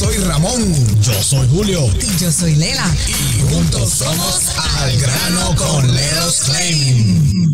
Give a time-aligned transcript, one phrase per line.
[0.00, 0.74] soy Ramón.
[1.02, 1.86] Yo soy Julio.
[2.00, 2.86] Y yo soy Lela.
[3.06, 7.46] Y juntos somos Al Grano con Leros Claim.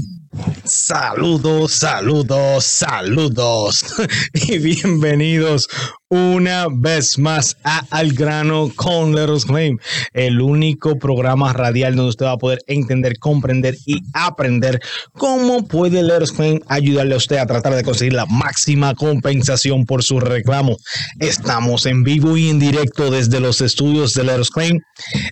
[0.65, 3.85] Saludos, saludos, saludos
[4.33, 5.67] y bienvenidos
[6.09, 9.79] una vez más a Al Grano con Leros Claim,
[10.13, 14.81] el único programa radial donde usted va a poder entender, comprender y aprender
[15.13, 20.05] cómo puede Leros Claim ayudarle a usted a tratar de conseguir la máxima compensación por
[20.05, 20.77] su reclamo.
[21.19, 24.81] Estamos en vivo y en directo desde los estudios de Leros Claim,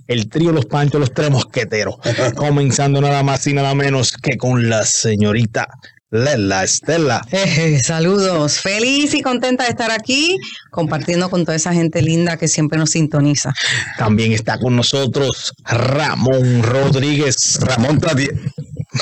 [0.09, 1.97] el trío Los Panchos, los tres mosqueteros,
[2.37, 5.69] comenzando nada más y nada menos que con la señorita
[6.15, 7.27] Lela Estela.
[7.35, 10.37] Eh, saludos, feliz y contenta de estar aquí
[10.71, 13.53] compartiendo con toda esa gente linda que siempre nos sintoniza.
[13.99, 17.59] También está con nosotros Ramón Rodríguez.
[17.61, 18.01] Ramón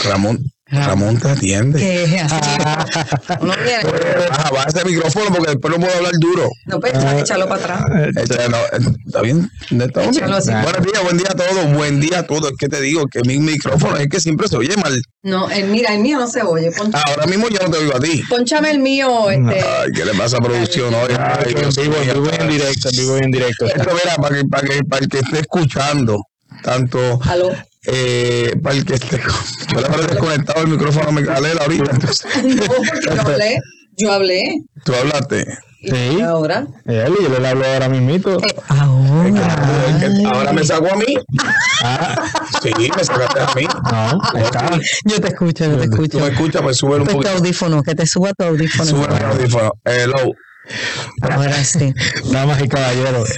[0.05, 0.52] Ramón.
[0.73, 2.19] Ramón te atiende.
[2.21, 2.37] Así.
[3.41, 3.83] Uno viene,
[4.30, 6.49] Baja, baja ese micrófono porque después no puedo hablar duro.
[6.67, 7.85] no puedes echarlo para atrás.
[8.17, 9.51] Este, no, eh, ¿Está bien?
[9.71, 10.51] Échalo así.
[10.51, 11.73] Buenos días, buen día a todos.
[11.74, 12.52] Buen día a todos.
[12.52, 15.01] Es que te digo que mi micrófono es que siempre se oye mal.
[15.23, 16.71] No, el, mira, el mío no se oye.
[16.73, 18.23] Pon- Ahora mismo yo no te oigo a ti.
[18.29, 19.61] Ponchame el mío, este.
[19.61, 21.15] Ay, ¿qué le pasa a producción hoy?
[21.18, 23.66] Ay, Dios vivo, en vivo directo, vivo en directo.
[23.66, 26.23] Esto, mira, para que, para, que, para el que esté escuchando,
[26.63, 27.51] tanto Aló.
[27.87, 29.21] Eh, para el que esté.
[29.73, 31.91] Yo le habré desconectado el micrófono a Micaela ahorita.
[31.93, 33.59] Entonces, No, porque yo hablé.
[33.99, 34.55] Yo hablé.
[34.85, 35.47] tú hablaste.
[35.85, 36.21] Y Sí.
[36.21, 36.65] ahora.
[36.87, 38.39] Él, yo le hablo ahora mismito.
[38.41, 39.29] Eh, ahora.
[40.01, 41.07] Es que ahora me sacó a mí.
[41.83, 42.23] Ah,
[42.63, 43.66] Sí, me sacaste a mí.
[43.91, 44.71] no, está.
[45.05, 46.21] Yo te escucho, yo te Tú escucho.
[46.21, 47.37] me escuchas, pues sube un Pues tu poquito.
[47.37, 48.85] audífono, que te suba tu audífono.
[48.91, 49.73] Sube el audífono.
[49.85, 50.33] Hello.
[51.23, 51.93] Ahora sí.
[52.30, 53.29] Damas y caballeros.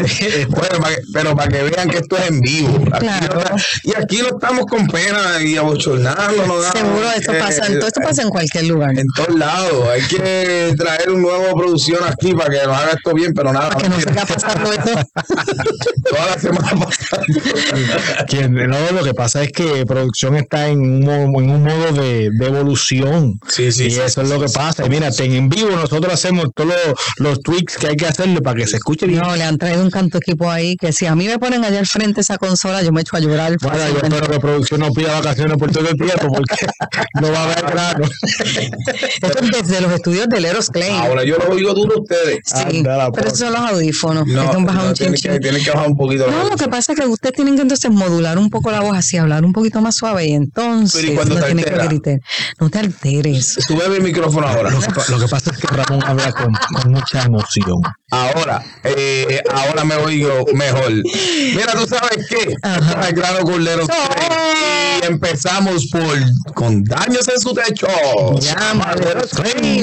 [0.48, 2.84] Bueno, para que- pero para que vean que esto es en vivo.
[2.92, 3.34] Aquí Claro.
[3.34, 6.46] no está- y aquí no estamos con pena y abochornando.
[6.46, 8.98] No, Seguro esto Eh, pasa, todo esto pasa en cualquier lugar.
[8.98, 9.88] En todos lados.
[9.88, 13.70] Hay que traer un nuevo producción aquí para que nos haga esto bien, pero nada.
[13.70, 14.90] Para que no siga pasando esto.
[16.10, 18.68] Toda la semana pasando.
[18.68, 22.30] No, lo que pasa es que producción está en un, mo- en un modo de,
[22.30, 23.38] de evolución.
[23.48, 24.84] Sí, sí, y sí, eso es lo que pasa.
[24.84, 28.56] Y mira, en vivo nosotros hacemos todos los, los tweaks que hay que hacerle para
[28.56, 29.20] que se escuche bien.
[29.20, 31.78] No, le han traído un canto equipo ahí que si a mí me ponen allá
[31.78, 33.56] al frente esa consola, yo me echo a llorar.
[33.60, 36.66] Bueno, yo espero que producción no pida vacaciones por todo el tiempo porque
[37.20, 38.04] no va a haber grano.
[39.22, 40.90] Esto es desde los estudios de Leros Clay.
[40.90, 42.40] Ahora yo los oigo duro a ustedes.
[42.44, 44.26] Sí, Anda la pero por- esos son los audífonos.
[44.26, 46.30] No, no, un tienen, que, tienen que bajar un poquito.
[46.30, 48.96] No, lo que pasa es que ustedes tienen que entonces modular un poco la voz
[48.96, 51.86] así, hablar un poquito más suave y entonces Pero ¿y cuando no te tienen que
[51.88, 52.20] gritar.
[52.60, 53.58] No te alteres.
[53.66, 54.70] Sube el micrófono ahora.
[54.70, 57.82] Lo que, lo que pasa es que Ramón habla con, con mucha emoción.
[58.10, 60.90] Ahora, eh, ahora me oigo mejor.
[60.92, 62.54] Mira, ¿tú sabes qué?
[63.08, 63.84] El grano culero.
[63.84, 63.86] Y
[65.06, 66.04] empezamos por
[66.54, 67.86] con daños en su techo.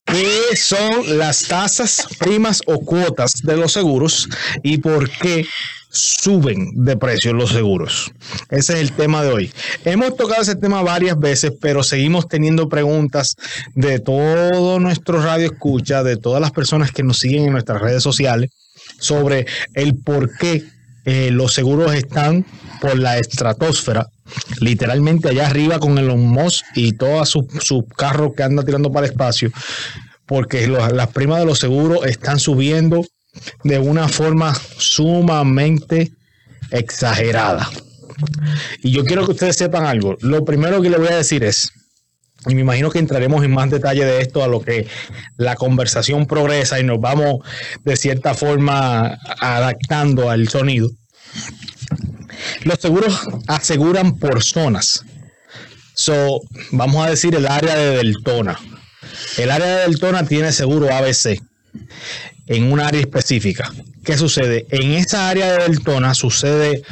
[0.05, 4.29] ¿Qué son las tasas, primas o cuotas de los seguros
[4.61, 5.47] y por qué
[5.95, 8.11] suben de precio los seguros?
[8.49, 9.53] Ese es el tema de hoy.
[9.85, 13.35] Hemos tocado ese tema varias veces, pero seguimos teniendo preguntas
[13.73, 18.03] de todo nuestro radio escucha, de todas las personas que nos siguen en nuestras redes
[18.03, 18.51] sociales,
[18.99, 20.63] sobre el por qué
[21.05, 22.45] eh, los seguros están
[22.81, 24.07] por la estratosfera,
[24.59, 29.05] literalmente allá arriba con Elon Musk y todos sus sus carros que anda tirando para
[29.05, 29.51] el espacio,
[30.25, 33.05] porque las primas de los seguros están subiendo
[33.63, 36.11] de una forma sumamente
[36.71, 37.69] exagerada.
[38.81, 40.17] Y yo quiero que ustedes sepan algo.
[40.21, 41.71] Lo primero que les voy a decir es,
[42.47, 44.87] y me imagino que entraremos en más detalle de esto a lo que
[45.37, 47.39] la conversación progresa y nos vamos
[47.83, 50.89] de cierta forma adaptando al sonido.
[52.63, 55.03] Los seguros aseguran por zonas.
[55.93, 56.41] So,
[56.71, 58.59] vamos a decir el área de Deltona.
[59.37, 61.41] El área de Deltona tiene seguro ABC
[62.47, 63.71] en un área específica.
[64.03, 64.65] ¿Qué sucede?
[64.69, 66.83] En esa área de Deltona sucede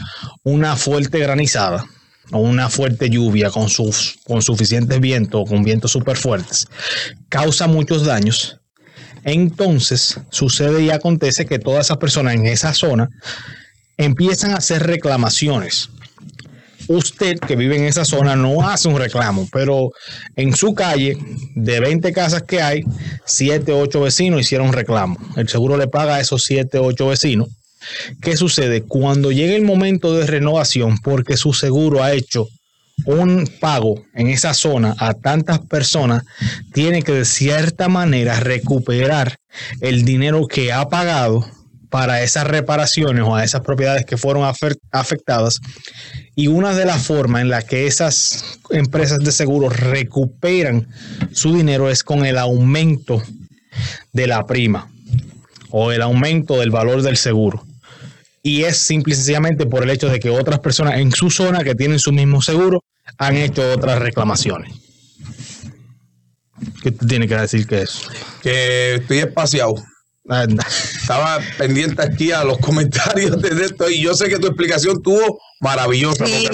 [0.44, 1.86] una fuerte granizada
[2.32, 6.68] o una fuerte lluvia con, sus, con suficientes vientos, con vientos súper fuertes.
[7.30, 8.60] Causa muchos daños.
[9.24, 13.10] Entonces sucede y acontece que todas esas personas en esa zona
[13.98, 15.90] empiezan a hacer reclamaciones.
[16.88, 19.92] Usted que vive en esa zona no hace un reclamo, pero
[20.36, 21.18] en su calle,
[21.56, 22.84] de 20 casas que hay,
[23.26, 25.18] 7, 8 vecinos hicieron reclamo.
[25.36, 27.50] El seguro le paga a esos 7, 8 vecinos.
[28.22, 28.84] ¿Qué sucede?
[28.84, 32.48] Cuando llega el momento de renovación, porque su seguro ha hecho
[33.06, 36.24] un pago en esa zona a tantas personas,
[36.74, 39.38] tiene que de cierta manera recuperar
[39.82, 41.46] el dinero que ha pagado
[41.90, 44.52] para esas reparaciones o a esas propiedades que fueron
[44.92, 45.60] afectadas.
[46.36, 50.88] Y una de las formas en las que esas empresas de seguro recuperan
[51.32, 53.22] su dinero es con el aumento
[54.14, 54.90] de la prima
[55.70, 57.66] o el aumento del valor del seguro.
[58.42, 61.64] Y es simple y sencillamente por el hecho de que otras personas en su zona
[61.64, 62.84] que tienen su mismo seguro
[63.18, 64.74] han hecho otras reclamaciones.
[66.82, 68.02] ¿Qué tiene que decir que es?
[68.42, 69.76] Que estoy espaciado.
[70.25, 75.42] Estaba pendiente aquí a los comentarios de esto y yo sé que tu explicación tuvo
[75.60, 76.25] maravillosa.
[76.25, 76.48] Sí,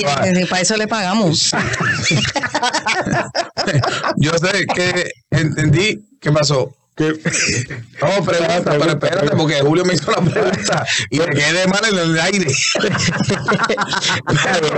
[0.50, 1.52] para eso le pagamos.
[4.18, 6.76] yo sé que entendí qué pasó.
[7.00, 11.98] No, pregunta, pero espérate, porque Julio me hizo la pregunta y me quedé mal en
[11.98, 12.48] el aire.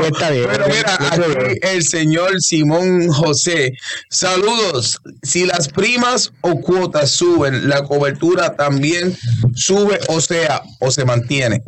[0.08, 3.74] está bien, Pero mira, aquí el señor Simón José.
[4.10, 5.02] Saludos.
[5.24, 9.18] Si las primas o cuotas suben, la cobertura también
[9.56, 11.64] sube, o sea, o se mantiene.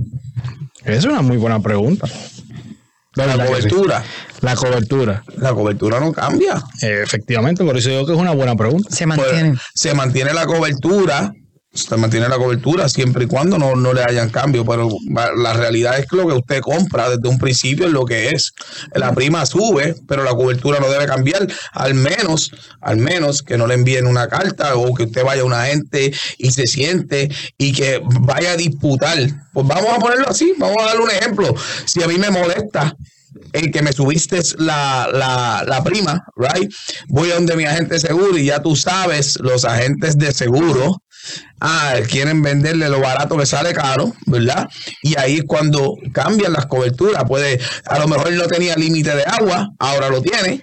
[0.86, 2.08] Es una muy buena pregunta.
[3.16, 4.04] La cobertura.
[4.42, 5.24] La cobertura.
[5.38, 6.64] La cobertura no cambia.
[6.82, 8.90] efectivamente, por eso digo que es una buena pregunta.
[8.90, 9.50] Se mantiene.
[9.52, 11.34] Pues, se mantiene la cobertura.
[11.74, 15.98] Se mantiene la cobertura siempre y cuando no, no le hayan cambio, pero la realidad
[15.98, 18.54] es que lo que usted compra desde un principio es lo que es.
[18.94, 23.66] La prima sube, pero la cobertura no debe cambiar, al menos, al menos que no
[23.66, 27.74] le envíen una carta o que usted vaya a un agente y se siente y
[27.74, 29.18] que vaya a disputar.
[29.52, 31.56] Pues vamos a ponerlo así, vamos a darle un ejemplo.
[31.86, 32.96] Si a mí me molesta
[33.54, 36.72] en que me subiste la, la, la, prima, right?
[37.08, 41.02] Voy a donde mi agente seguro y ya tú sabes, los agentes de seguro
[41.60, 44.70] ah, quieren venderle lo barato que sale caro, ¿verdad?
[45.02, 47.24] Y ahí cuando cambian las coberturas.
[47.26, 50.62] Puede, a lo mejor no tenía límite de agua, ahora lo tiene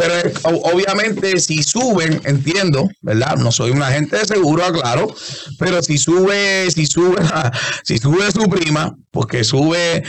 [0.00, 0.14] pero
[0.44, 3.36] obviamente si suben, entiendo, ¿verdad?
[3.36, 5.14] No soy un agente de seguro, aclaro,
[5.58, 7.20] pero si sube, si sube,
[7.84, 10.02] si sube su prima, porque sube,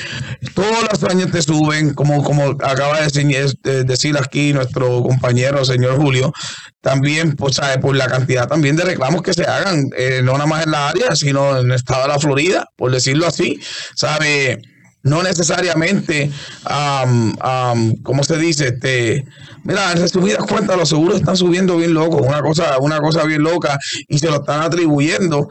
[0.54, 6.32] todos los años te suben, como, como acaba de decir aquí nuestro compañero, señor Julio,
[6.80, 7.80] también, pues, ¿sabe?
[7.80, 10.88] por la cantidad también de reclamos que se hagan, eh, no nada más en la
[10.88, 13.60] área, sino en el estado de la Florida, por decirlo así,
[13.94, 14.62] ¿sabe?
[15.04, 16.32] no necesariamente,
[16.70, 18.68] um, ¿cómo se dice?
[18.68, 19.26] Este,
[19.63, 23.44] mira, en resumidas cuentas, los seguros están subiendo bien locos, una cosa, una cosa bien
[23.44, 23.78] loca,
[24.08, 25.50] y se lo están atribuyendo,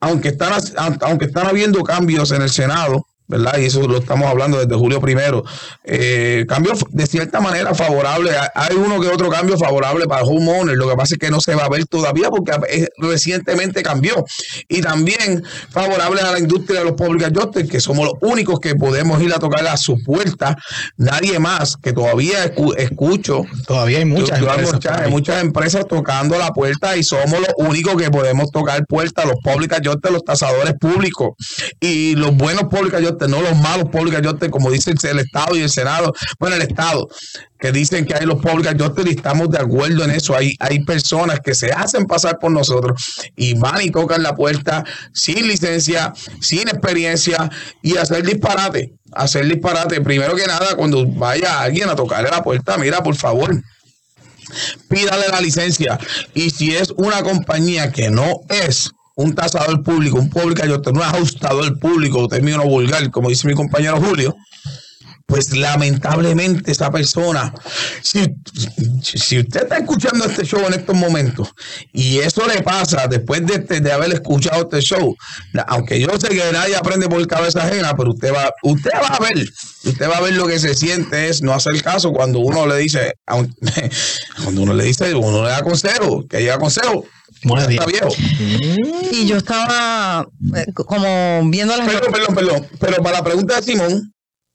[0.00, 0.52] aunque están,
[1.00, 3.58] aunque están habiendo cambios en el Senado, ¿verdad?
[3.58, 5.44] Y eso lo estamos hablando desde julio primero.
[5.84, 8.32] Eh, cambio de cierta manera favorable.
[8.54, 10.76] Hay uno que otro cambio favorable para homeowners.
[10.76, 12.52] Lo que pasa es que no se va a ver todavía porque
[12.98, 14.24] recientemente cambió.
[14.68, 18.74] Y también favorable a la industria de los public adjusters, que somos los únicos que
[18.74, 20.56] podemos ir a tocar a su puerta.
[20.96, 23.42] Nadie más que todavía escucho.
[23.66, 28.10] Todavía hay muchas, empresas, hay muchas empresas tocando la puerta y somos los únicos que
[28.10, 31.34] podemos tocar puerta, los public adjusters, los tasadores públicos.
[31.78, 35.70] Y los buenos public adjusters no los malos public como dice el, Estado y el
[35.70, 37.08] Senado, bueno, el Estado,
[37.58, 40.36] que dicen que hay los public adjusters y estamos de acuerdo en eso.
[40.36, 43.02] Hay, hay personas que se hacen pasar por nosotros
[43.36, 47.50] y van y tocan la puerta sin licencia, sin experiencia
[47.82, 48.94] y hacer disparate.
[49.12, 50.00] Hacer disparate.
[50.00, 53.60] Primero que nada, cuando vaya alguien a tocarle la puerta, mira, por favor,
[54.88, 55.98] pídale la licencia.
[56.34, 61.02] Y si es una compañía que no es, un tasador público, un público yo un
[61.02, 64.36] ajustador público, término vulgar, como dice mi compañero Julio,
[65.30, 67.54] pues lamentablemente esa persona,
[68.02, 68.20] si,
[69.38, 71.48] usted está escuchando este show en estos momentos
[71.92, 75.14] y eso le pasa después de, de, haber escuchado este show,
[75.68, 79.20] aunque yo sé que nadie aprende por cabeza ajena, pero usted va, usted va a
[79.20, 79.48] ver,
[79.84, 82.78] usted va a ver lo que se siente es no hacer caso cuando uno le
[82.78, 83.12] dice,
[84.42, 87.04] cuando uno le dice, uno le da consejo, que llega consejo,
[89.10, 91.88] y yo estaba eh, como viendo las.
[91.88, 92.66] Perdón, perdón, perdón.
[92.78, 94.12] Pero para la pregunta de Simón,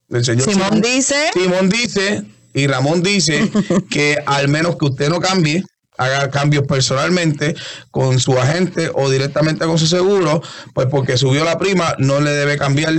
[0.07, 1.29] del señor Simón, dice.
[1.33, 2.23] Simón dice,
[2.53, 3.49] y Ramón dice,
[3.89, 5.63] que al menos que usted no cambie,
[5.97, 7.55] haga cambios personalmente
[7.89, 10.41] con su agente o directamente con su seguro,
[10.73, 12.93] pues porque subió la prima, no le debe cambiar,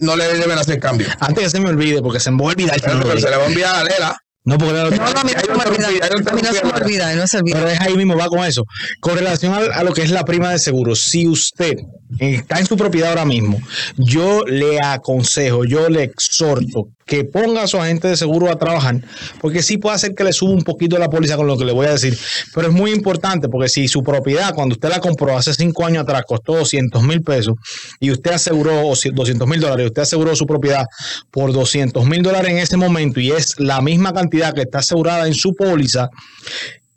[0.00, 1.10] no le deben hacer cambios.
[1.20, 2.80] Antes que se me olvide, porque se me va a olvidar.
[2.80, 5.40] se le va a enviar a Lela no, porque no, no, a mí no
[6.52, 7.58] se me olvida, no se olvida.
[7.58, 8.64] Pero es ahí mismo, va con eso.
[9.00, 11.74] Con relación a, lo que es la prima de seguro, si usted
[12.18, 13.60] está en su propiedad ahora mismo,
[13.96, 19.00] yo le aconsejo, yo le exhorto que ponga a su agente de seguro a trabajar,
[19.40, 21.72] porque sí puede hacer que le suba un poquito la póliza con lo que le
[21.72, 22.18] voy a decir,
[22.54, 26.02] pero es muy importante porque si su propiedad, cuando usted la compró hace cinco años
[26.02, 27.54] atrás, costó 200 mil pesos
[27.98, 30.86] y usted aseguró 200 mil dólares, usted aseguró su propiedad
[31.30, 35.26] por 200 mil dólares en ese momento y es la misma cantidad que está asegurada
[35.26, 36.10] en su póliza,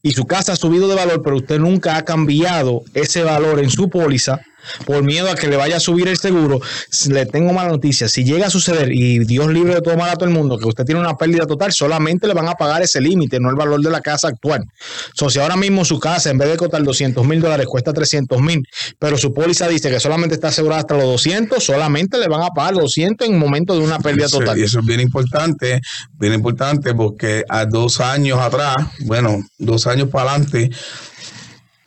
[0.03, 3.70] y su casa ha subido de valor, pero usted nunca ha cambiado ese valor en
[3.70, 4.41] su póliza,
[4.86, 6.62] por miedo a que le vaya a subir el seguro,
[7.10, 8.08] le tengo mala noticia.
[8.08, 10.68] Si llega a suceder, y Dios libre de todo mal a todo el mundo, que
[10.68, 13.82] usted tiene una pérdida total, solamente le van a pagar ese límite, no el valor
[13.82, 14.65] de la casa actual.
[15.13, 18.41] So, si ahora mismo su casa, en vez de costar 200 mil dólares, cuesta 300
[18.41, 18.63] mil,
[19.00, 22.50] pero su póliza dice que solamente está asegurada hasta los 200, solamente le van a
[22.50, 24.58] pagar 200 en momento de una pérdida total.
[24.58, 25.82] Y eso es bien importante,
[26.13, 30.70] bien importante, porque a dos años atrás, bueno, dos años para adelante,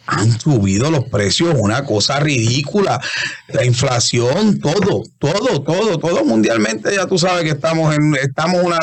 [0.06, 3.00] han subido los precios, una cosa ridícula.
[3.48, 8.78] La inflación, todo, todo, todo, todo mundialmente, ya tú sabes que estamos en, estamos una,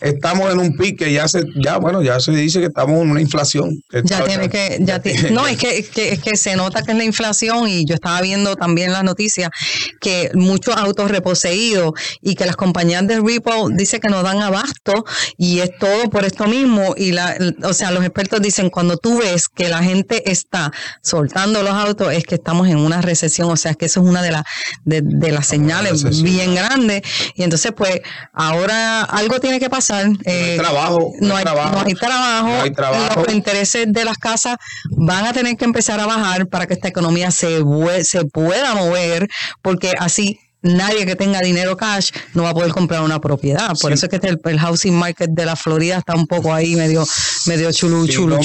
[0.00, 3.20] estamos en un pique, ya se, ya bueno, ya se dice que estamos en una
[3.20, 3.70] inflación.
[4.04, 5.00] Ya tiene que, ya
[5.30, 7.94] no, es que, es que, es que se nota que es la inflación, y yo
[7.94, 9.50] estaba viendo también las noticias
[10.00, 15.04] que muchos autos reposeídos y que las compañías de repo dicen que no dan abasto,
[15.36, 19.18] y es todo por esto mismo, y la, o sea, los expertos dicen cuando tú
[19.18, 20.63] ves que la gente está
[21.02, 24.08] soltando los autos es que estamos en una recesión, o sea, es que eso es
[24.08, 24.44] una de, las
[24.84, 27.02] de, las señales bien grandes.
[27.34, 28.00] Y entonces, pues,
[28.32, 30.08] ahora algo tiene que pasar.
[30.08, 31.12] no hay eh, trabajo.
[31.20, 33.22] No, hay, trabajo.
[33.22, 34.56] Los intereses de las casas
[34.90, 37.62] van a tener que empezar a bajar para que esta economía se,
[38.02, 39.28] se pueda mover,
[39.62, 43.70] porque así nadie que tenga dinero cash no va a poder comprar una propiedad.
[43.80, 46.74] Por eso es que este, el, housing market de la Florida está un poco ahí
[46.74, 47.04] medio,
[47.46, 48.40] medio chulu, chulu,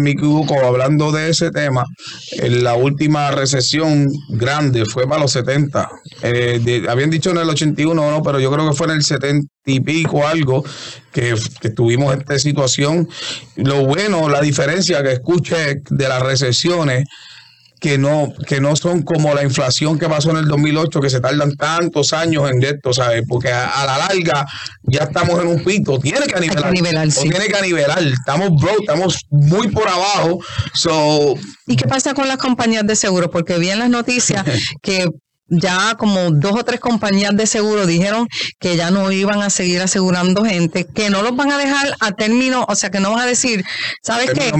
[0.00, 1.84] Me, equivoco, hablando de ese tema,
[2.32, 5.90] en la última recesión grande fue para los 70.
[6.22, 9.46] Eh, habían dicho en el 81, no, pero yo creo que fue en el 70
[9.66, 10.64] y pico algo
[11.12, 13.08] que, que tuvimos esta situación.
[13.56, 17.04] Lo bueno, la diferencia que escuché de las recesiones
[17.80, 21.20] que no, que no son como la inflación que pasó en el 2008, que se
[21.20, 23.22] tardan tantos años en esto, ¿sabes?
[23.26, 24.46] Porque a, la larga
[24.82, 27.08] ya estamos en un pito, tiene que nivelar.
[27.08, 30.40] Tiene que nivelar, estamos broke, estamos muy por abajo.
[30.74, 31.34] So,
[31.66, 33.30] ¿Y qué pasa con las compañías de seguro?
[33.30, 34.44] Porque vi en las noticias
[34.82, 35.08] que
[35.50, 38.28] ya como dos o tres compañías de seguro dijeron
[38.58, 42.12] que ya no iban a seguir asegurando gente, que no los van a dejar a
[42.12, 43.64] término, o sea, que no van a decir,
[44.02, 44.52] ¿sabes qué?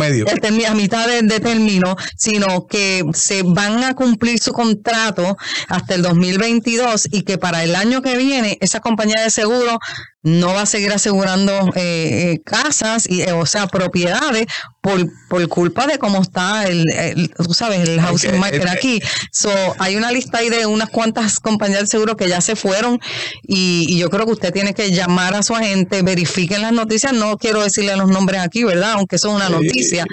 [0.66, 5.36] A mitad de, de, término, sino que se van a cumplir su contrato
[5.68, 9.78] hasta el 2022 y que para el año que viene esa compañía de seguro
[10.22, 14.46] no va a seguir asegurando eh, eh, casas y eh, o sea propiedades
[14.82, 19.00] por, por culpa de cómo está el, tú sabes el housing market aquí.
[19.30, 22.98] So hay una lista ahí de unas cuantas compañías de seguro que ya se fueron
[23.42, 27.12] y, yo creo que usted tiene que llamar a su agente verifiquen las noticias.
[27.12, 30.06] No quiero decirle los nombres aquí verdad aunque eso es una noticia.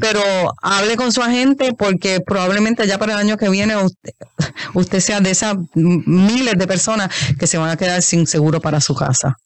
[0.00, 0.22] pero
[0.62, 4.12] hable con su agente porque probablemente ya para el año que viene usted,
[4.74, 8.80] usted sea de esas miles de personas que se van a quedar sin seguro para
[8.80, 9.36] su casa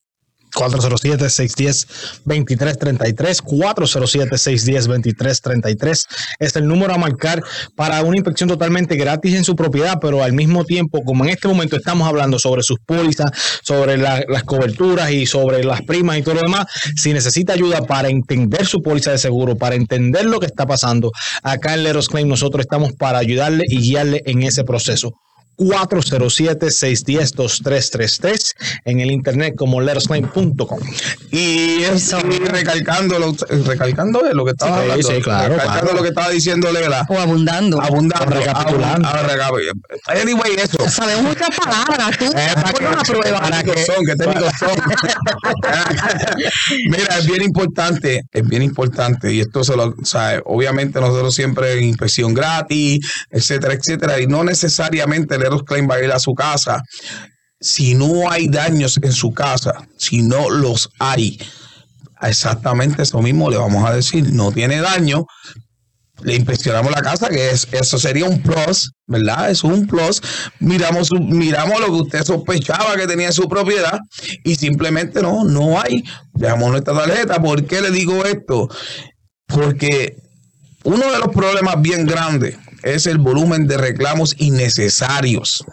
[0.57, 6.07] 407-610-2333, 407-610-2333
[6.39, 7.45] es el número a marcar
[7.75, 11.49] para una inspección totalmente gratis en su propiedad, pero al mismo tiempo, como en este
[11.49, 13.31] momento estamos hablando sobre sus pólizas,
[13.63, 16.65] sobre las coberturas y sobre las primas y todo lo demás,
[16.97, 21.13] si necesita ayuda para entender su póliza de seguro, para entender lo que está pasando,
[21.43, 25.13] acá en Leros Claim nosotros estamos para ayudarle y guiarle en ese proceso.
[25.59, 30.79] 407-610-2333 en el internet como letosclaim.com.
[31.31, 31.87] Y, y
[32.47, 33.35] recalcando lo,
[33.65, 35.09] recalcando lo que estaba hablando.
[35.09, 37.07] Sí, claro, recalcando lo que estaba diciendo Lela.
[37.09, 37.81] O abundando.
[37.81, 38.37] Abundando.
[38.37, 39.09] Recapitulando.
[40.07, 40.89] Anyway, eso.
[40.89, 42.19] Sabemos muchas palabras.
[42.19, 43.41] Tú eh, para una prueba.
[43.41, 44.71] Para que son, que técnicos son.
[46.87, 49.33] Mira, es bien importante, es bien importante.
[49.33, 54.21] Y esto se lo, o sea, obviamente nosotros siempre en inspección gratis, etcétera, etcétera.
[54.21, 56.83] Y no necesariamente le Claim va a ir a su casa.
[57.61, 61.39] Si no hay daños en su casa, si no los hay,
[62.23, 64.33] exactamente eso mismo le vamos a decir.
[64.33, 65.27] No tiene daño,
[66.23, 69.51] le inspeccionamos la casa, que es, eso sería un plus, ¿verdad?
[69.51, 70.23] Es un plus.
[70.61, 73.99] Miramos, miramos lo que usted sospechaba que tenía en su propiedad
[74.45, 76.05] y simplemente no, no hay.
[76.35, 77.41] Dejamos nuestra tarjeta.
[77.41, 78.69] ¿Por qué le digo esto?
[79.47, 80.17] Porque
[80.85, 85.65] uno de los problemas bien grandes es el volumen de reclamos innecesarios.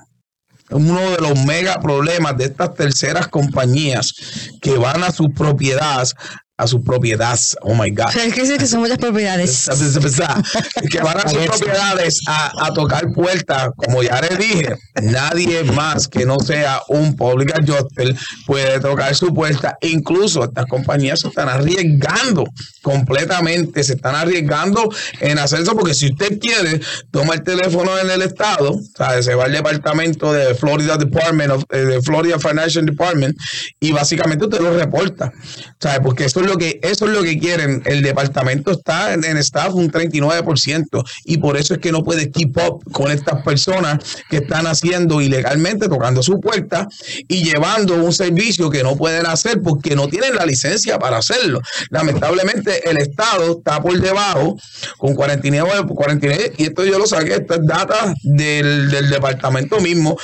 [0.72, 4.14] Uno de los mega problemas de estas terceras compañías
[4.62, 6.16] que van a sus propiedades
[6.64, 7.56] a sus propiedades.
[7.62, 8.08] Oh my God.
[8.08, 9.68] O sea, es que son muchas propiedades.
[10.92, 16.08] que van a sus propiedades a, a tocar puertas, como ya les dije, nadie más
[16.08, 18.16] que no sea un public adjuster
[18.46, 19.78] puede tocar su puerta.
[19.82, 22.46] Incluso estas compañías se están arriesgando
[22.82, 24.90] completamente, se están arriesgando
[25.20, 29.24] en hacer eso, porque si usted quiere, toma el teléfono en el estado, ¿sabe?
[29.24, 33.38] se va al departamento de Florida Department, of, eh, de Florida Financial Department,
[33.80, 35.32] y básicamente usted lo reporta,
[35.80, 36.02] ¿sabe?
[36.02, 37.82] porque eso es lo que eso es lo que quieren.
[37.86, 42.58] El departamento está en, staff un 39%, y por eso es que no puede keep
[42.58, 46.88] up con estas personas que están haciendo ilegalmente, tocando su puerta
[47.28, 51.62] y llevando un servicio que no pueden hacer porque no tienen la licencia para hacerlo.
[51.90, 54.58] Lamentablemente, el Estado está por debajo
[54.98, 60.18] con 49, 49 y esto yo lo saqué, esta es data del, del departamento mismo,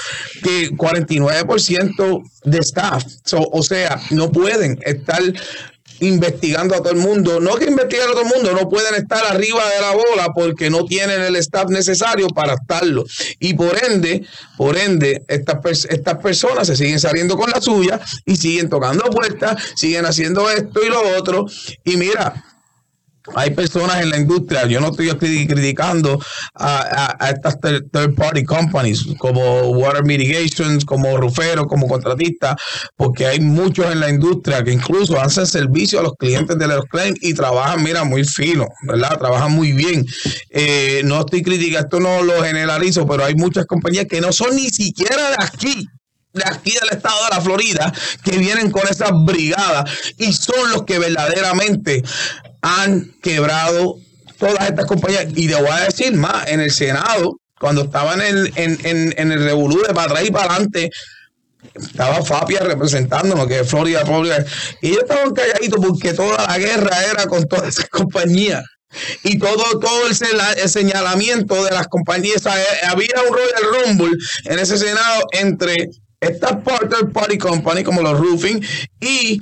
[0.43, 5.21] que 49% de staff, so, o sea, no pueden estar
[6.01, 7.39] investigando a todo el mundo.
[7.39, 10.69] No que investigar a todo el mundo, no pueden estar arriba de la bola porque
[10.69, 13.05] no tienen el staff necesario para estarlo.
[13.39, 14.25] Y por ende,
[14.57, 19.61] por ende, estas, estas personas se siguen saliendo con la suya y siguen tocando puertas,
[19.75, 21.45] siguen haciendo esto y lo otro.
[21.83, 22.43] Y mira,
[23.35, 26.19] hay personas en la industria, yo no estoy criticando
[26.55, 32.55] a, estas third party companies como Water Mitigations, como Rufero, como contratistas,
[32.95, 36.85] porque hay muchos en la industria que incluso hacen servicio a los clientes de los
[36.85, 39.17] claims y trabajan, mira, muy fino, ¿verdad?
[39.17, 40.05] Trabajan muy bien.
[40.49, 44.55] Eh, no estoy criticando, esto no lo generalizo, pero hay muchas compañías que no son
[44.55, 45.87] ni siquiera de aquí
[46.33, 47.93] de aquí del estado de la Florida
[48.23, 52.03] que vienen con esas brigadas y son los que verdaderamente
[52.61, 53.97] han quebrado
[54.37, 55.27] todas estas compañías.
[55.35, 59.43] Y te voy a decir más, en el Senado, cuando estaban en, en, en, el
[59.43, 60.89] revolú de para atrás y para adelante,
[61.75, 64.45] estaba Fapia representándonos, que es Florida, Florida,
[64.81, 68.63] y ellos estaban calladitos porque toda la guerra era con todas esas compañías.
[69.23, 70.15] Y todo, todo el,
[70.69, 75.89] señalamiento de las compañías, había un Royal Rumble en ese Senado entre
[76.19, 78.65] estas Party Party Company, como los Roofing,
[78.99, 79.41] y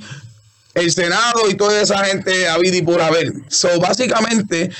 [0.78, 3.32] el Senado y toda esa gente a vida y por haber.
[3.48, 4.70] So, básicamente,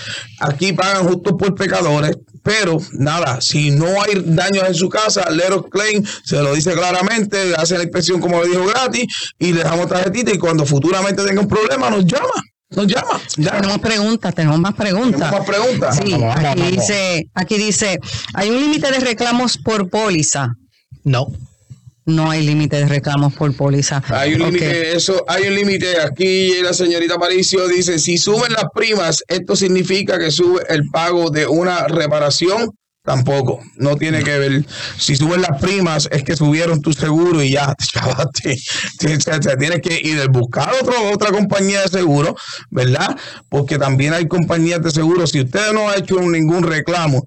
[0.40, 5.64] aquí pagan justos por pecadores, pero nada, si no hay daños en su casa, Leros
[5.70, 9.06] Claim se lo dice claramente, hace la inspección como le dijo gratis
[9.38, 12.42] y le dejamos tarjetita y cuando futuramente tenga un problema nos llama.
[12.70, 13.20] Nos llama.
[13.34, 15.20] Tenemos preguntas, tenemos más preguntas.
[15.20, 15.96] Tenemos más preguntas.
[15.96, 17.98] Sí, aquí dice, aquí dice,
[18.34, 20.54] hay un límite de reclamos por póliza.
[21.02, 21.28] No
[22.08, 24.02] no hay límite de reclamos por póliza.
[24.08, 26.00] Hay un límite, eso, hay un límite.
[26.00, 31.30] Aquí la señorita Paricio dice, si suben las primas, esto significa que sube el pago
[31.30, 32.70] de una reparación.
[33.04, 34.66] Tampoco, no tiene que ver.
[34.98, 37.74] Si suben las primas, es que subieron tu seguro y ya,
[38.98, 42.36] Tienes que ir a buscar otro, otra compañía de seguro,
[42.70, 43.16] ¿verdad?
[43.48, 45.26] Porque también hay compañías de seguro.
[45.26, 47.26] Si usted no ha hecho ningún reclamo,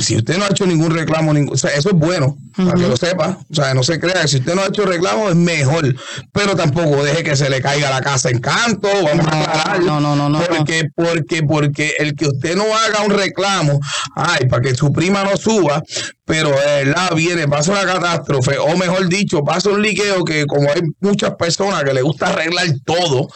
[0.00, 2.96] si usted no ha hecho ningún reclamo, o sea, eso es bueno, para que lo
[2.96, 3.38] sepa.
[3.50, 5.94] O sea, no se crea, si usted no ha hecho reclamo es mejor,
[6.32, 10.16] pero tampoco deje que se le caiga la casa en canto, vamos a No, no,
[10.16, 10.40] no, no.
[10.40, 13.78] Porque, porque, porque el que usted no haga un reclamo,
[14.16, 15.82] ay, para que su prima no suba,
[16.24, 20.80] pero la viene, pasa una catástrofe, o mejor dicho, pasa un liqueo que como hay
[21.00, 23.28] muchas personas que le gusta arreglar todo,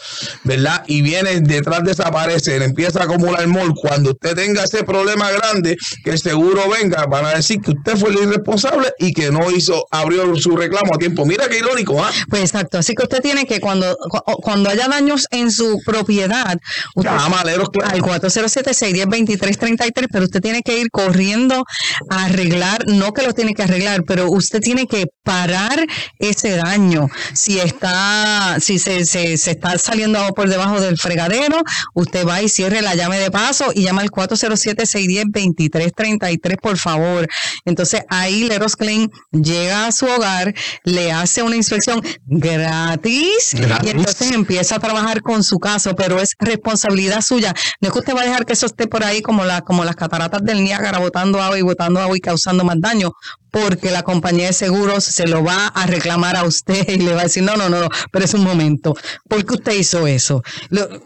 [0.45, 0.85] ¿verdad?
[0.87, 5.77] Y viene detrás desaparece, le empieza a acumular mol, cuando usted tenga ese problema grande,
[6.03, 9.51] que el seguro venga, van a decir que usted fue el irresponsable y que no
[9.51, 11.27] hizo, abrió su reclamo a tiempo.
[11.27, 12.11] Mira qué irónico, ¿ah?
[12.31, 13.97] Pues exacto, así que usted tiene que cuando,
[14.43, 16.57] cuando haya daños en su propiedad,
[16.95, 21.65] usted llama al al 407-610-2333, pero usted tiene que ir corriendo
[22.11, 25.87] a arreglar no que lo tiene que arreglar, pero usted tiene que parar
[26.19, 27.09] ese daño.
[27.35, 31.61] Si está, si se, se, está saliendo por debajo del fregadero,
[31.95, 37.29] usted va y cierre la llave de paso y llama al 407-610-2333, por favor.
[37.65, 44.33] Entonces ahí Leros Clean llega a su hogar, le hace una inspección gratis, y entonces
[44.33, 47.53] empieza a trabajar con su caso, pero es responsabilidad suya.
[47.81, 49.85] No es que usted va a dejar que eso esté por ahí como, la, como
[49.85, 53.13] las cataratas del Niágara botando agua y botando agua y causando más
[53.51, 57.21] porque la compañía de seguros se lo va a reclamar a usted y le va
[57.21, 58.95] a decir, no, no, no, no, pero es un momento,
[59.29, 60.43] ¿por qué usted hizo eso?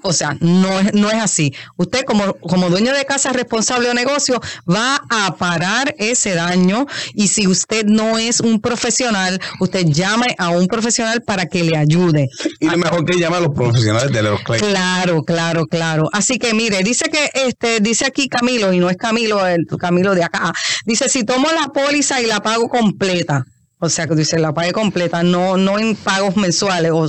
[0.03, 1.55] o sea, no es, no es así.
[1.77, 7.29] Usted como, como dueño de casa responsable o negocio va a parar ese daño y
[7.29, 12.29] si usted no es un profesional, usted llame a un profesional para que le ayude.
[12.61, 14.67] Y lo mejor que llame a los profesionales de los claims.
[14.67, 16.09] Claro, claro, claro.
[16.13, 20.15] Así que mire, dice que este, dice aquí Camilo, y no es Camilo, el Camilo
[20.15, 20.53] de acá,
[20.85, 23.45] dice, si tomo la póliza y la pago completa.
[23.85, 26.93] O sea, que dice la pague completa, no, no en pagos mensuales.
[26.95, 27.09] O,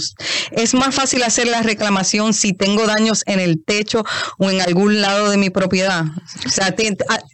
[0.54, 4.04] es más fácil hacer la reclamación si tengo daños en el techo
[4.40, 6.06] o en algún lado de mi propiedad.
[6.44, 6.76] O sea,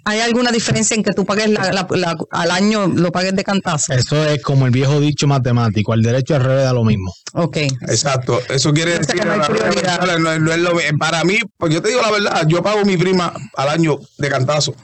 [0.04, 3.94] ¿hay alguna diferencia en que tú pagues al año, lo pagues de cantazo?
[3.94, 7.14] Eso es como el viejo dicho matemático, el derecho al revés da lo mismo.
[7.32, 7.58] Ok.
[7.88, 8.42] Exacto.
[8.50, 12.98] Eso quiere decir que para mí, pues yo te digo la verdad, yo pago mi
[12.98, 14.76] prima al año de cantazo.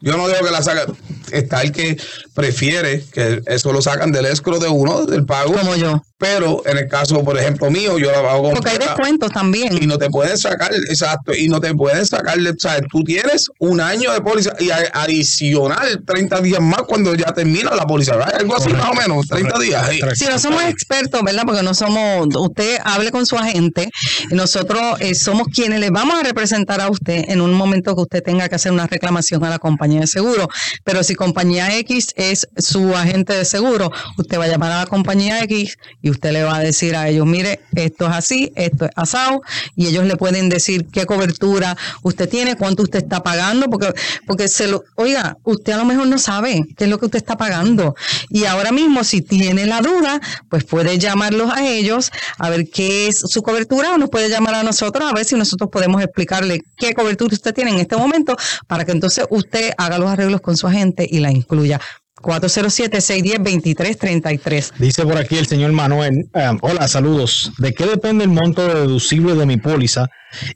[0.00, 0.92] Yo no digo que la saque.
[1.30, 1.96] Está el que
[2.40, 5.52] prefiere que eso lo sacan del escro de uno, del pago.
[5.52, 6.02] Como yo.
[6.20, 9.82] Pero en el caso, por ejemplo, mío, yo la pago Porque hay descuentos también.
[9.82, 13.48] Y no te pueden sacar, exacto, y no te pueden sacar, o sea, tú tienes
[13.58, 18.34] un año de póliza y adicional 30 días más cuando ya termina la póliza, ¿verdad?
[18.38, 19.90] Algo así más o menos, 30 días.
[20.14, 21.44] Si no somos expertos, ¿verdad?
[21.46, 23.88] Porque no somos, usted hable con su agente,
[24.30, 28.02] y nosotros eh, somos quienes le vamos a representar a usted en un momento que
[28.02, 30.48] usted tenga que hacer una reclamación a la compañía de seguro.
[30.84, 34.86] Pero si compañía X es su agente de seguro, usted va a llamar a la
[34.86, 38.86] compañía X y usted le va a decir a ellos, mire, esto es así, esto
[38.86, 39.42] es asado,
[39.76, 43.92] y ellos le pueden decir qué cobertura usted tiene, cuánto usted está pagando, porque,
[44.26, 47.18] porque se lo, oiga, usted a lo mejor no sabe qué es lo que usted
[47.18, 47.94] está pagando.
[48.28, 53.08] Y ahora mismo, si tiene la duda, pues puede llamarlos a ellos a ver qué
[53.08, 56.62] es su cobertura, o nos puede llamar a nosotros a ver si nosotros podemos explicarle
[56.76, 60.56] qué cobertura usted tiene en este momento, para que entonces usted haga los arreglos con
[60.56, 61.80] su agente y la incluya.
[62.22, 64.72] 407-610-2333.
[64.78, 67.52] Dice por aquí el señor Manuel, eh, hola, saludos.
[67.58, 70.08] ¿De qué depende el monto deducible de mi póliza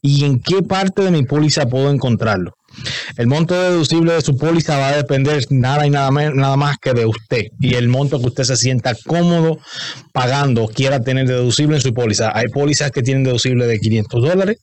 [0.03, 2.57] y en qué parte de mi póliza puedo encontrarlo?
[3.17, 6.93] El monto deducible de su póliza va a depender nada y nada, nada más que
[6.93, 9.59] de usted y el monto que usted se sienta cómodo
[10.13, 12.31] pagando quiera tener deducible en su póliza.
[12.35, 14.59] Hay pólizas que tienen deducible de 500 dólares,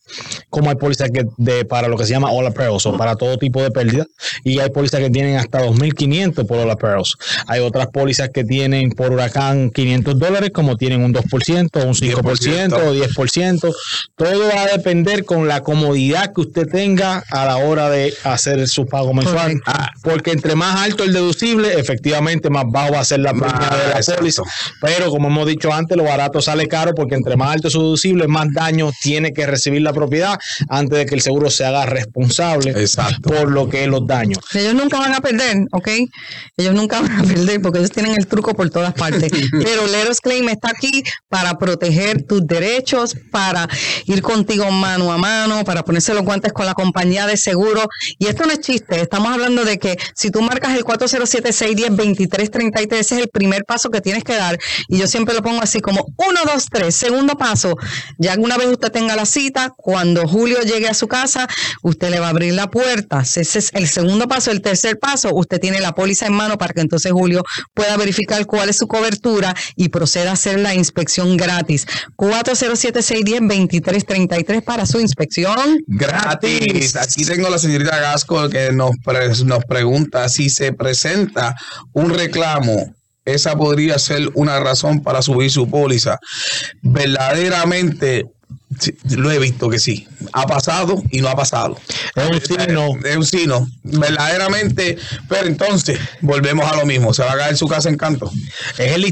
[0.48, 3.36] como hay pólizas que de, para lo que se llama all apparels o para todo
[3.38, 4.06] tipo de pérdida,
[4.44, 7.16] y hay pólizas que tienen hasta 2.500 por all apparels.
[7.46, 12.72] Hay otras pólizas que tienen por huracán 500 dólares, como tienen un 2%, un 5%
[12.74, 13.74] o 10%.
[14.16, 18.66] Todo va a depender con la comodidad que usted tenga a la hora de hacer
[18.68, 19.60] su pago mensual.
[19.66, 23.70] Ah, porque entre más alto el deducible, efectivamente más bajo va a ser la premia
[23.70, 24.42] de la póliza.
[24.80, 28.28] Pero como hemos dicho antes, lo barato sale caro porque entre más alto su deducible,
[28.28, 30.38] más daño tiene que recibir la propiedad
[30.68, 32.74] antes de que el seguro se haga responsable
[33.22, 34.38] por lo que es los daños.
[34.54, 35.88] Ellos nunca van a perder, ¿ok?
[36.56, 39.30] Ellos nunca van a perder porque ellos tienen el truco por todas partes.
[39.64, 43.68] Pero Leros Claim está aquí para proteger tus derechos, para
[44.06, 47.86] ir contigo mano a mano, para ponerse los guantes con la compañía de seguro
[48.18, 53.16] y esto no es chiste, estamos hablando de que si tú marcas el 407-610-2333, ese
[53.16, 54.58] es el primer paso que tienes que dar.
[54.88, 56.94] Y yo siempre lo pongo así como 1, 2, 3.
[56.94, 57.76] Segundo paso,
[58.18, 61.48] ya alguna vez usted tenga la cita, cuando Julio llegue a su casa,
[61.82, 63.22] usted le va a abrir la puerta.
[63.22, 64.50] Ese es el segundo paso.
[64.50, 67.42] El tercer paso, usted tiene la póliza en mano para que entonces Julio
[67.74, 71.86] pueda verificar cuál es su cobertura y proceda a hacer la inspección gratis.
[72.16, 76.94] 407-610-2333 para su inspección gratis.
[76.96, 78.92] Aquí tengo la señorita Gasco que nos,
[79.44, 81.54] nos pregunta si se presenta
[81.92, 86.18] un reclamo esa podría ser una razón para subir su póliza.
[86.82, 88.26] Verdaderamente
[89.16, 90.06] lo he visto que sí.
[90.32, 91.76] Ha pasado y no ha pasado.
[92.14, 92.96] Es un sí, no.
[93.04, 93.68] Es un sí, no.
[93.82, 94.98] Verdaderamente.
[95.28, 97.12] Pero entonces, volvemos a lo mismo.
[97.12, 98.30] Se va a caer su casa en canto.
[98.78, 99.04] Es el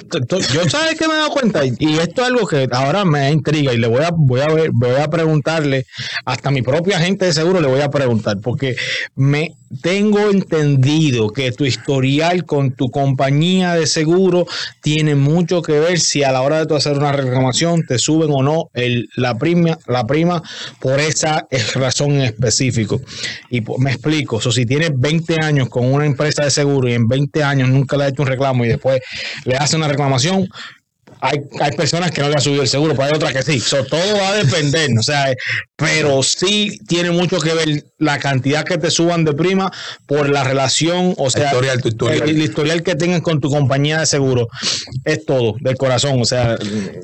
[0.52, 1.64] Yo sabes que me he dado cuenta.
[1.64, 3.72] Y esto es algo que ahora me intriga.
[3.72, 5.86] Y le voy a, voy a ver, voy a preguntarle.
[6.24, 8.38] Hasta mi propia agente de seguro le voy a preguntar.
[8.40, 8.76] Porque
[9.14, 14.46] me tengo entendido que tu historial con tu compañía de seguro
[14.82, 18.30] tiene mucho que ver si a la hora de tu hacer una reclamación te suben
[18.32, 20.42] o no el, la prima, la prima
[20.80, 23.00] por esa razón en específico.
[23.48, 27.42] Y me explico, si tienes 20 años con una empresa de seguro y en 20
[27.44, 29.00] años nunca le has hecho un reclamo y después
[29.44, 30.48] le hace una reclamación,
[31.20, 33.62] hay, hay personas que no le han subido el seguro, pero hay otras que sí.
[33.88, 35.32] todo va a depender, o sea,
[35.80, 39.72] pero sí tiene mucho que ver la cantidad que te suban de prima
[40.06, 44.48] por la relación, o sea, El, historial que tengas con tu compañía de seguro.
[45.04, 46.56] Es todo, del corazón, o sea.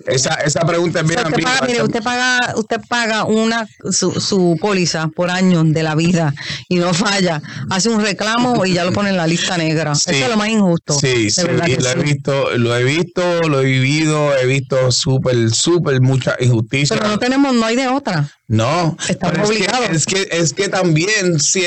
[0.06, 4.56] Esa, esa pregunta es bien usted paga, mire, usted paga, usted paga una su, su
[4.60, 6.34] póliza por año de la vida
[6.68, 7.42] y no falla.
[7.70, 9.92] Hace un reclamo y ya lo pone en la lista negra.
[9.92, 10.94] Eso es lo más injusto.
[10.94, 16.00] Sí, sí, lo he visto, lo he visto, lo he vivido he visto súper, súper
[16.00, 16.96] mucha injusticia.
[16.96, 18.28] Pero no tenemos, no hay de otra.
[18.48, 19.90] No, Estamos obligados.
[19.90, 21.64] Es que, es que, también, si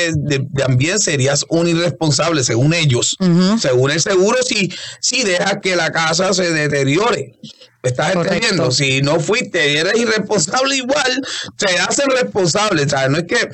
[0.56, 3.16] también serías un irresponsable, según ellos,
[3.60, 7.34] según el seguro, si, si deja que la casa se deteriore.
[7.82, 8.70] ¿Estás entendiendo?
[8.70, 11.22] Si no fuiste y eres irresponsable igual,
[11.56, 12.90] se hacen responsables.
[12.90, 13.10] ¿sabes?
[13.10, 13.48] No es que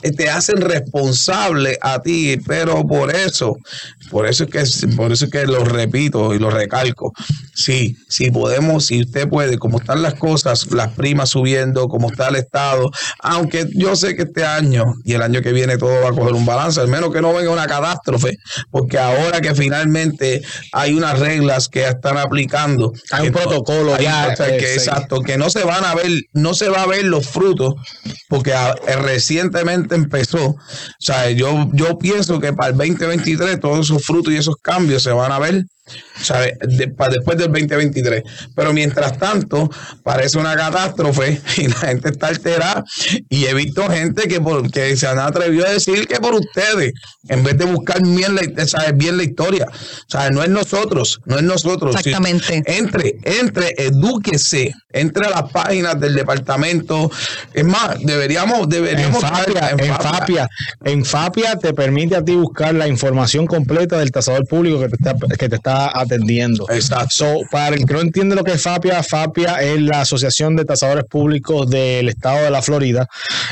[0.00, 3.56] te hacen responsable a ti, pero por eso,
[4.10, 7.12] por eso es que por eso es que lo repito y lo recalco.
[7.54, 12.28] Sí, si podemos, si usted puede, como están las cosas, las primas subiendo, como está
[12.28, 16.10] el estado, aunque yo sé que este año y el año que viene todo va
[16.10, 18.38] a coger un balance, al menos que no venga una catástrofe,
[18.70, 24.74] porque ahora que finalmente hay unas reglas que están aplicando, hay un protocolo ya, que,
[24.74, 27.74] exacto, que no se van a ver, no se va a ver los frutos,
[28.28, 28.54] porque
[29.02, 30.50] recientemente empezó.
[30.50, 30.58] O
[30.98, 35.12] sea, yo, yo pienso que para el 2023 todos esos frutos y esos cambios se
[35.12, 35.64] van a ver
[36.20, 36.56] ¿sabe?
[36.60, 38.22] después del 2023.
[38.54, 39.70] Pero mientras tanto,
[40.02, 42.84] parece una catástrofe y la gente está alterada.
[43.28, 46.92] Y he visto gente que, por, que se han atrevido a decir que por ustedes,
[47.28, 48.42] en vez de buscar bien la,
[48.94, 51.96] bien la historia, o no es nosotros, no es nosotros.
[51.96, 52.62] Exactamente.
[52.66, 57.10] entre, entre, edúquese, entre a las páginas del departamento.
[57.52, 60.48] Es más, deberíamos, deberíamos en Fapia, en, Fapia.
[60.84, 64.96] en Fapia te permite a ti buscar la información completa del tasador público que te
[64.96, 66.66] está, que te está atendiendo.
[66.70, 67.40] Exacto.
[67.50, 71.04] para el que no entiende lo que es FAPIA, FAPIA es la Asociación de Tasadores
[71.04, 73.06] Públicos del Estado de la Florida.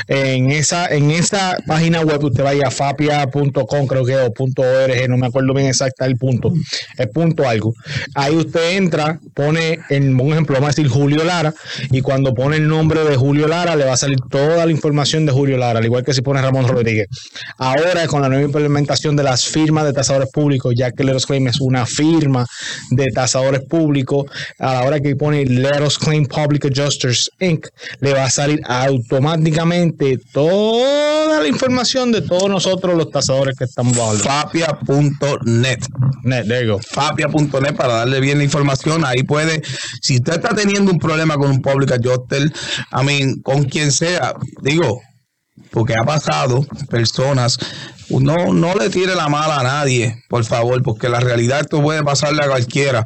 [0.07, 5.17] En esa, en esa página web usted vaya a fapia.com, creo que o .org, no
[5.17, 6.53] me acuerdo bien exacta el punto.
[6.97, 7.73] Es punto algo.
[8.15, 11.53] Ahí usted entra, pone, en un ejemplo, vamos a decir Julio Lara,
[11.91, 15.25] y cuando pone el nombre de Julio Lara, le va a salir toda la información
[15.25, 17.07] de Julio Lara, al igual que si pone Ramón Rodríguez.
[17.57, 21.47] Ahora, con la nueva implementación de las firmas de tasadores públicos, ya que Leros Claim
[21.47, 22.45] es una firma, firma
[22.91, 24.25] de tasadores públicos,
[24.59, 27.67] a la hora que pone Let Us Claim Public Adjusters Inc.,
[27.99, 33.95] le va a salir automáticamente toda la información de todos nosotros los tasadores que estamos
[33.97, 34.15] bajo.
[34.15, 35.79] Fapia.net.
[36.23, 36.79] Net, there you go.
[36.79, 39.05] Fapia.net para darle bien la información.
[39.05, 39.61] Ahí puede,
[40.01, 42.51] si usted está teniendo un problema con un Public Adjuster,
[42.91, 45.01] I mean, con quien sea, digo,
[45.71, 47.59] porque ha pasado personas
[48.09, 52.03] no, no le tire la mala a nadie, por favor, porque la realidad esto puede
[52.03, 53.03] pasarle a cualquiera.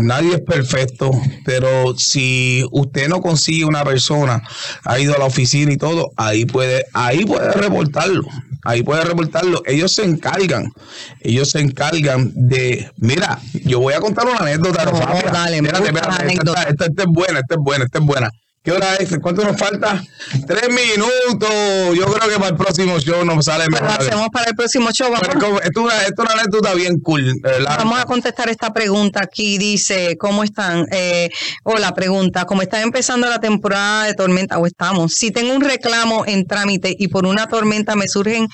[0.00, 1.10] Nadie es perfecto,
[1.44, 4.42] pero si usted no consigue una persona,
[4.84, 8.24] ha ido a la oficina y todo, ahí puede, ahí puede reportarlo.
[8.64, 9.62] Ahí puede reportarlo.
[9.66, 10.72] Ellos se encargan.
[11.20, 12.90] Ellos se encargan de.
[12.96, 14.86] Mira, yo voy a contar una anécdota.
[15.30, 18.30] dale, espérate, espérate, esta, esta, esta, es buena, esta es buena, esta es buena.
[18.64, 19.14] ¿Qué hora es?
[19.20, 20.02] ¿Cuánto nos falta?
[20.46, 21.50] Tres minutos.
[21.94, 23.88] Yo creo que para el próximo show nos sale mejor.
[23.88, 25.12] Lo hacemos para el próximo show.
[25.12, 25.28] Vamos.
[25.62, 27.30] esto, es una, anécdota bien cool.
[27.62, 29.58] Vamos a contestar esta pregunta aquí.
[29.58, 30.86] Dice, ¿cómo están?
[30.92, 31.28] Eh,
[31.64, 35.60] o la pregunta, ¿cómo está empezando la temporada de tormenta, o estamos, si tengo un
[35.60, 38.48] reclamo en trámite y por una tormenta me surgen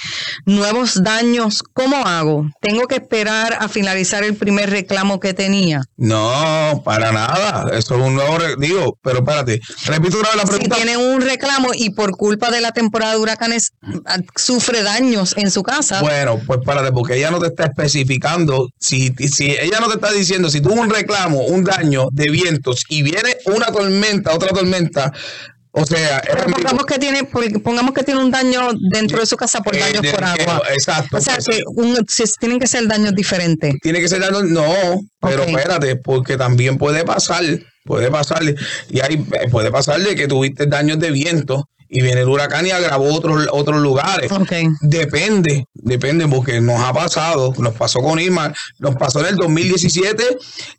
[0.44, 2.50] nuevos daños, ¿cómo hago?
[2.60, 5.82] ¿Tengo que esperar a finalizar el primer reclamo que tenía?
[5.96, 7.66] No, para nada.
[7.78, 9.60] Eso es un nuevo, digo, pero espérate
[10.58, 13.72] si tiene un reclamo y por culpa de la temporada de huracanes
[14.06, 16.00] ah, sufre daños en su casa.
[16.00, 18.68] Bueno, pues párate, porque ella no te está especificando.
[18.78, 22.84] Si, si ella no te está diciendo, si tuvo un reclamo, un daño de vientos
[22.88, 25.12] y viene una tormenta, otra tormenta,
[25.72, 29.76] o sea, pongamos que tiene, pongamos que tiene un daño dentro de su casa por
[29.76, 30.62] eh, daños por agua.
[30.74, 31.16] exacto.
[31.16, 31.62] O sea, que
[32.40, 33.74] tienen que ser daños diferentes.
[33.80, 37.44] Tiene que ser daños, no, pero espérate, porque también puede pasar
[37.90, 38.54] Puede pasarle,
[38.88, 42.70] y ahí eh, puede pasarle que tuviste daños de viento y viene el huracán y
[42.70, 44.30] agravó otros, otros lugares.
[44.80, 50.22] Depende, depende, porque nos ha pasado, nos pasó con Irma, nos pasó en el 2017,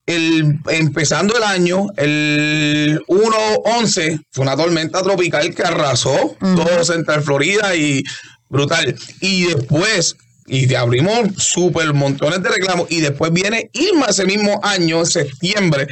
[0.05, 7.75] el, empezando el año, el 1-11, fue una tormenta tropical que arrasó todo Central Florida
[7.75, 8.05] y
[8.47, 8.95] brutal.
[9.19, 10.15] Y después
[10.47, 15.05] y te abrimos súper montones de reclamos y después viene Irma ese mismo año, en
[15.05, 15.87] septiembre.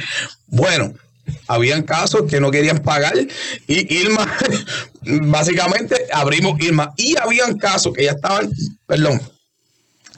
[0.46, 0.92] Bueno,
[1.46, 3.14] habían casos que no querían pagar
[3.66, 4.30] y Irma,
[5.02, 8.50] básicamente abrimos Irma y habían casos que ya estaban,
[8.86, 9.20] perdón,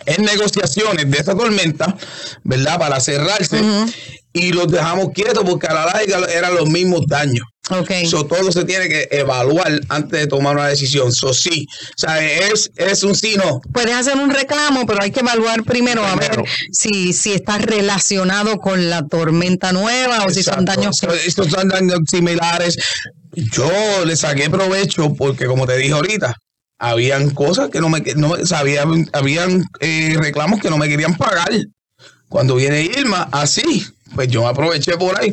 [0.07, 1.97] en negociaciones de esa tormenta,
[2.43, 2.79] ¿verdad?
[2.79, 3.61] Para cerrarse
[4.33, 7.47] y los dejamos quietos porque a la larga eran los mismos daños.
[7.71, 8.07] Okay.
[8.07, 11.13] So, todo se tiene que evaluar antes de tomar una decisión.
[11.13, 13.61] So, sí, o sea, es, es un sí, no.
[13.73, 18.59] Puedes hacer un reclamo, pero hay que evaluar primero, a ver si, si está relacionado
[18.59, 21.01] con la tormenta nueva o si son daños.
[21.25, 22.77] estos son daños similares.
[23.33, 23.71] Yo
[24.05, 26.35] le saqué provecho porque, como te dije ahorita,
[26.79, 28.55] habían cosas que no me, no, o
[29.13, 31.53] habían eh, reclamos que no me querían pagar.
[32.29, 35.33] Cuando viene Irma, así, pues yo aproveché por ahí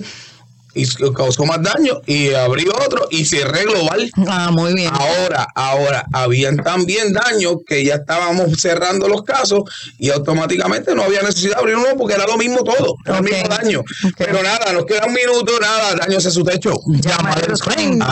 [0.73, 4.09] y causó más daño y abrió otro y cerré global.
[4.27, 4.91] Ah, muy bien.
[4.93, 9.63] Ahora, ahora, habían también daños que ya estábamos cerrando los casos
[9.97, 13.23] y automáticamente no había necesidad de abrir uno porque era lo mismo todo, era el
[13.25, 13.31] Ok.
[13.31, 13.81] mismo daño.
[14.17, 16.73] Pero nada, nos queda un minuto, nada, daños en su techo.
[16.87, 17.35] Llama a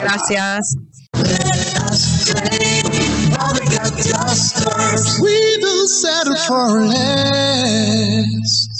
[0.00, 0.74] Gracias.
[5.20, 8.77] We don't settle for less.